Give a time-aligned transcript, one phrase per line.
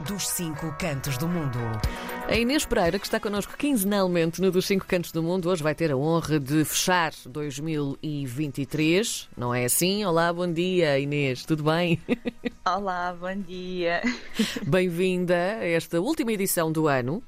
[0.00, 1.58] dos cinco cantos do mundo.
[2.28, 5.74] A Inês Pereira, que está connosco quinzenalmente no Dos Cinco Cantos do Mundo, hoje vai
[5.74, 9.28] ter a honra de fechar 2023.
[9.36, 10.04] Não é assim?
[10.04, 12.00] Olá, bom dia, Inês, tudo bem?
[12.66, 14.02] Olá, bom dia.
[14.66, 17.22] Bem-vinda a esta última edição do ano.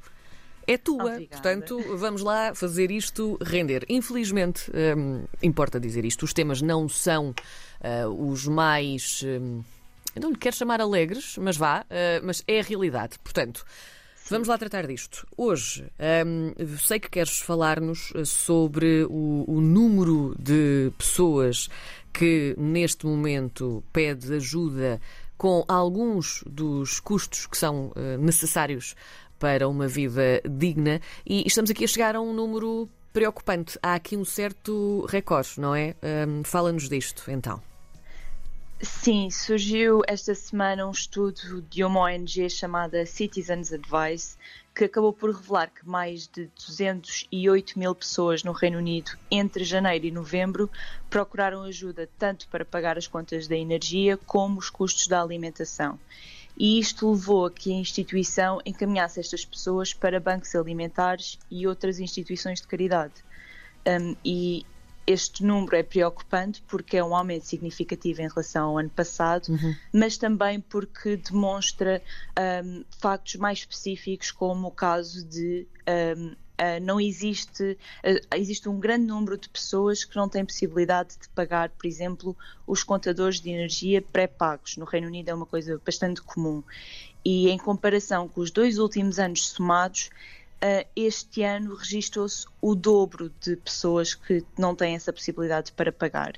[0.66, 1.26] É tua, Obrigada.
[1.30, 3.86] portanto, vamos lá fazer isto render.
[3.88, 7.34] Infelizmente, hum, importa dizer isto, os temas não são
[7.80, 9.22] ah, os mais.
[9.24, 9.62] hum,
[10.14, 13.18] eu não lhe quero chamar alegres, mas vá, ah, mas é a realidade.
[13.22, 13.64] Portanto,
[14.30, 15.26] vamos lá tratar disto.
[15.36, 15.86] Hoje,
[16.26, 21.68] hum, sei que queres falar-nos ah, sobre o, o número de pessoas
[22.12, 25.00] que neste momento pede ajuda
[25.36, 28.94] com alguns dos custos que são ah, necessários
[29.38, 33.78] para uma vida digna e estamos aqui a chegar a um número preocupante.
[33.82, 35.94] Há aqui um certo recorde, não é?
[36.26, 37.67] Hum, Fala-nos disto, então.
[38.80, 44.36] Sim, surgiu esta semana um estudo de uma ONG chamada Citizens Advice
[44.72, 50.06] que acabou por revelar que mais de 208 mil pessoas no Reino Unido entre janeiro
[50.06, 50.70] e novembro
[51.10, 55.98] procuraram ajuda tanto para pagar as contas da energia como os custos da alimentação.
[56.56, 61.98] E isto levou a que a instituição encaminhasse estas pessoas para bancos alimentares e outras
[61.98, 63.14] instituições de caridade.
[63.84, 64.64] Um, e
[65.08, 69.48] este número é preocupante porque é um aumento significativo em relação ao ano passado,
[69.90, 72.02] mas também porque demonstra
[72.62, 75.66] um, factos mais específicos, como o caso de
[76.14, 76.36] um, uh,
[76.82, 81.70] não existe, uh, existe um grande número de pessoas que não têm possibilidade de pagar,
[81.70, 82.36] por exemplo,
[82.66, 84.76] os contadores de energia pré-pagos.
[84.76, 86.62] No Reino Unido é uma coisa bastante comum.
[87.24, 90.10] E em comparação com os dois últimos anos somados,
[90.96, 96.34] este ano registrou-se o dobro de pessoas que não têm essa possibilidade para pagar.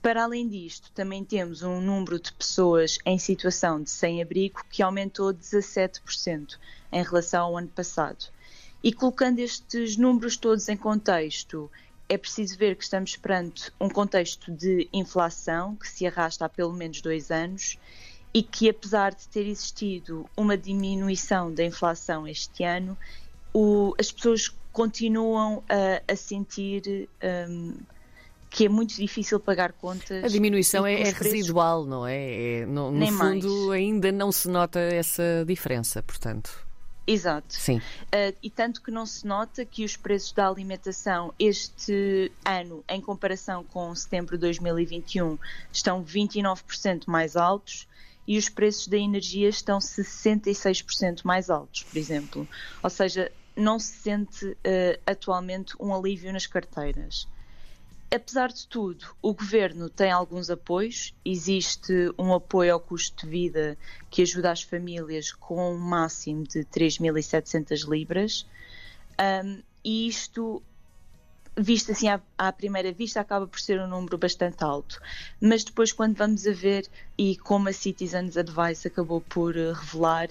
[0.00, 5.34] Para além disto, também temos um número de pessoas em situação de sem-abrigo que aumentou
[5.34, 6.58] 17%
[6.90, 8.26] em relação ao ano passado.
[8.82, 11.70] E colocando estes números todos em contexto,
[12.08, 16.72] é preciso ver que estamos perante um contexto de inflação que se arrasta há pelo
[16.72, 17.78] menos dois anos
[18.32, 22.96] e que, apesar de ter existido uma diminuição da inflação este ano,
[23.52, 27.08] o- as pessoas continuam a, a sentir
[27.48, 27.74] hum,
[28.48, 30.24] que é muito difícil pagar contas.
[30.24, 32.60] A diminuição é, é residual, não é?
[32.60, 33.70] É- no no fundo, mais.
[33.70, 36.68] ainda não se nota essa diferença, portanto.
[37.06, 37.54] Exato.
[37.54, 37.78] Sim.
[37.78, 43.00] Uh, e tanto que não se nota que os preços da alimentação este ano, em
[43.00, 45.36] comparação com setembro de 2021,
[45.72, 47.88] estão 29% mais altos
[48.28, 52.46] e os preços da energia estão 66% mais altos, por exemplo.
[52.82, 57.28] Ou seja, não se sente uh, atualmente um alívio nas carteiras.
[58.12, 61.14] Apesar de tudo, o governo tem alguns apoios.
[61.24, 63.78] Existe um apoio ao custo de vida
[64.10, 68.48] que ajuda as famílias com um máximo de 3.700 libras.
[69.44, 70.60] Um, e isto,
[71.56, 75.00] visto assim à, à primeira vista, acaba por ser um número bastante alto.
[75.40, 80.30] Mas depois, quando vamos a ver, e como a Citizens Advice acabou por eh, revelar,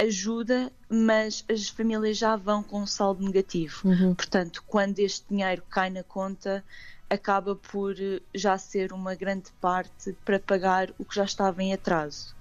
[0.00, 3.82] ajuda, mas as famílias já vão com um saldo negativo.
[4.14, 6.64] Portanto, quando este dinheiro cai na conta,
[7.08, 11.72] acaba por eh, já ser uma grande parte para pagar o que já estava em
[11.72, 12.34] atraso.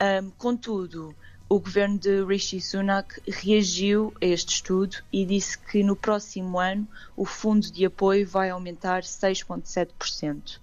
[0.00, 1.14] Ahm, contudo,
[1.48, 6.86] o governo de Rishi Sunak reagiu a este estudo e disse que no próximo ano
[7.16, 10.58] o fundo de apoio vai aumentar 6,7%.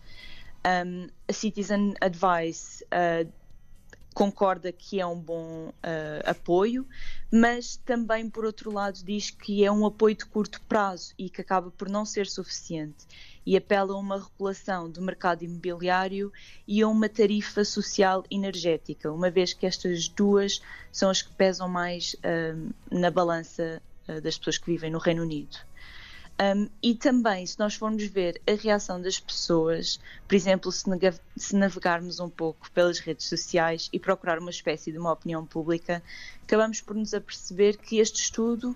[0.66, 3.32] Um, a Citizen Advice uh,
[4.16, 5.74] concorda que é um bom uh,
[6.26, 6.88] apoio,
[7.30, 11.42] mas também, por outro lado, diz que é um apoio de curto prazo e que
[11.42, 13.06] acaba por não ser suficiente
[13.46, 16.32] e apela a uma regulação do mercado imobiliário
[16.66, 20.62] e a uma tarifa social energética, uma vez que estas duas
[20.94, 25.24] são as que pesam mais uh, na balança uh, das pessoas que vivem no Reino
[25.24, 25.58] Unido.
[26.38, 30.84] Um, e também, se nós formos ver a reação das pessoas, por exemplo, se,
[31.38, 36.04] se navegarmos um pouco pelas redes sociais e procurar uma espécie de uma opinião pública,
[36.44, 38.76] acabamos por nos aperceber que este estudo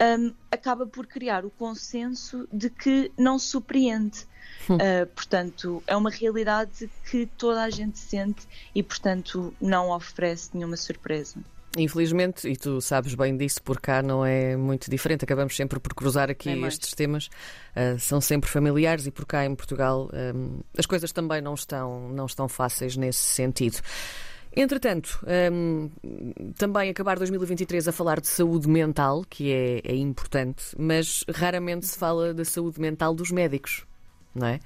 [0.00, 4.26] um, acaba por criar o consenso de que não se surpreende.
[4.68, 10.76] Uh, portanto, é uma realidade que toda a gente sente e, portanto, não oferece nenhuma
[10.76, 11.42] surpresa.
[11.76, 15.24] Infelizmente, e tu sabes bem disso, por cá não é muito diferente.
[15.24, 17.30] Acabamos sempre por cruzar aqui É estes temas.
[17.76, 22.08] ah, são sempre familiares e por cá em Portugal ahm, as coisas também não estão,
[22.08, 23.78] não estão fáceis nesse sentido.
[24.56, 25.90] Entretanto, ahm,
[26.58, 31.96] também acabar 2023 a falar de saúde mental, que é, é importante, mas raramente se
[31.96, 33.86] fala da saúde mental dos médicos,
[34.34, 34.60] não é?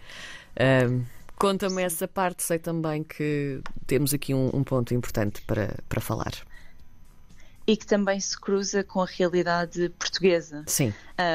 [0.59, 1.03] Ahm,
[1.37, 6.33] Conta-me essa parte, sei também que temos aqui um, um ponto importante para, para falar.
[7.67, 10.65] E que também se cruza com a realidade portuguesa.
[10.67, 10.93] Sim.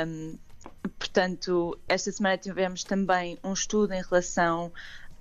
[0.07, 0.37] Um,
[0.97, 4.71] portanto, esta semana tivemos também um estudo em relação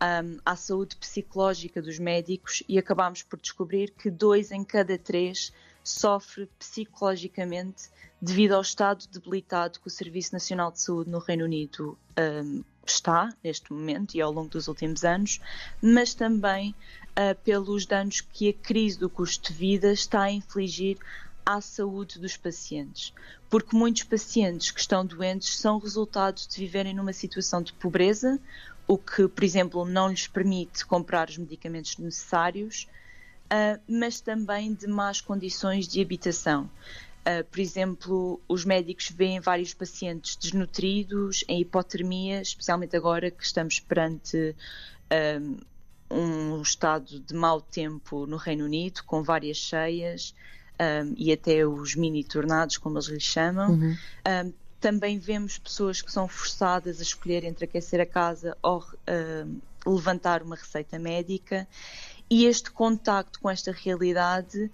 [0.03, 5.53] um, à saúde psicológica dos médicos e acabámos por descobrir que dois em cada três
[5.83, 7.89] sofre psicologicamente
[8.21, 13.33] devido ao estado debilitado que o Serviço Nacional de Saúde no Reino Unido um, está
[13.45, 15.41] neste momento e ao longo dos últimos anos,
[15.81, 16.75] mas também
[17.19, 20.97] uh, pelos danos que a crise do custo de vida está a infligir
[21.45, 23.13] à saúde dos pacientes.
[23.51, 28.39] Porque muitos pacientes que estão doentes são resultado de viverem numa situação de pobreza,
[28.87, 32.87] o que, por exemplo, não lhes permite comprar os medicamentos necessários,
[33.47, 36.71] uh, mas também de más condições de habitação.
[37.27, 43.81] Uh, por exemplo, os médicos veem vários pacientes desnutridos, em hipotermia, especialmente agora que estamos
[43.81, 44.55] perante
[45.11, 45.41] ah,
[46.11, 50.35] um estado de mau tempo no Reino Unido, com várias cheias
[50.81, 53.73] um, e até os mini tornados, como eles lhes chamam.
[53.73, 53.97] Uhum.
[54.47, 58.85] Um, também vemos pessoas que são forçadas a escolher entre aquecer a casa ou
[59.85, 61.67] levantar uma receita médica.
[62.31, 64.71] E este contacto com esta realidade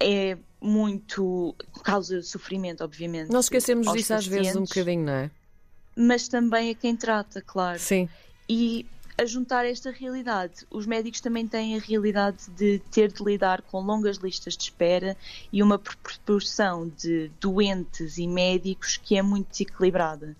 [0.00, 1.54] é muito.
[1.82, 3.30] causa sofrimento, obviamente.
[3.30, 5.30] Nós esquecemos disso às vezes um bocadinho, não é?
[5.96, 7.78] Mas também a quem trata, claro.
[7.78, 8.08] Sim.
[8.48, 8.86] E
[9.16, 13.80] a juntar esta realidade, os médicos também têm a realidade de ter de lidar com
[13.80, 15.16] longas listas de espera
[15.52, 20.36] e uma proporção de doentes e médicos que é muito desequilibrada.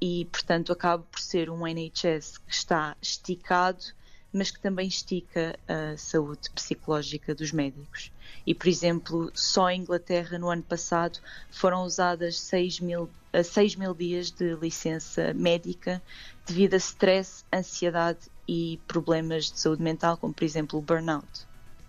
[0.00, 3.84] E, portanto, acaba por ser um NHS que está esticado
[4.32, 8.12] mas que também estica a saúde psicológica dos médicos.
[8.46, 11.18] E, por exemplo, só em Inglaterra no ano passado
[11.50, 13.10] foram usadas 6 mil,
[13.42, 16.00] 6 mil dias de licença médica
[16.46, 21.26] devido a stress, ansiedade e problemas de saúde mental, como por exemplo o burnout.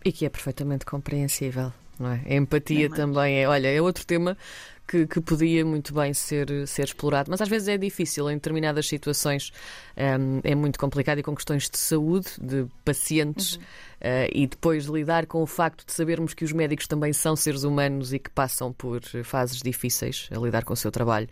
[0.04, 1.72] E que é perfeitamente compreensível.
[2.00, 2.22] Não é?
[2.26, 3.48] A empatia é também é.
[3.48, 4.36] Olha, é outro tema
[4.92, 8.86] que, que, podia muito bem ser, ser explorado, mas às vezes é difícil em determinadas
[8.90, 9.54] situações,
[9.98, 13.62] um, é muito complicado e com questões de saúde de pacientes uhum.
[13.62, 17.64] uh, e depois lidar com o facto de sabermos que os médicos também são seres
[17.64, 21.30] humanos e que passam por fases difíceis a lidar com o seu trabalho.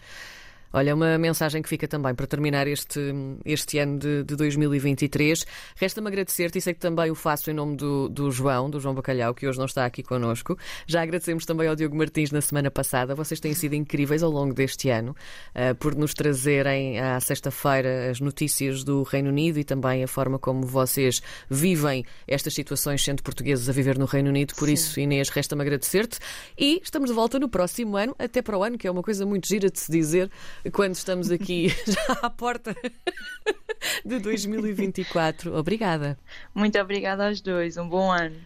[0.72, 3.00] Olha, uma mensagem que fica também para terminar este,
[3.44, 5.44] este ano de, de 2023.
[5.76, 8.94] Resta-me agradecer-te e sei que também o faço em nome do, do João, do João
[8.94, 10.56] Bacalhau, que hoje não está aqui connosco.
[10.86, 13.16] Já agradecemos também ao Diogo Martins na semana passada.
[13.16, 15.16] Vocês têm sido incríveis ao longo deste ano
[15.56, 20.38] uh, por nos trazerem à sexta-feira as notícias do Reino Unido e também a forma
[20.38, 21.20] como vocês
[21.50, 24.54] vivem estas situações sendo portugueses a viver no Reino Unido.
[24.54, 24.74] Por Sim.
[24.74, 26.20] isso, Inês, resta-me agradecer-te
[26.56, 29.26] e estamos de volta no próximo ano, até para o ano, que é uma coisa
[29.26, 30.30] muito gira de se dizer
[30.72, 32.76] quando estamos aqui já à porta
[34.06, 35.56] de 2024.
[35.56, 36.18] Obrigada.
[36.54, 37.78] Muito obrigada aos dois.
[37.78, 38.38] Um bom ano.